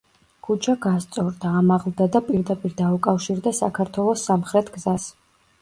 [0.45, 5.11] ქუჩა გასწორდა, ამაღლდა და პირდაპირ დაუკავშირდა საქართველოს სამხრეთ გზას.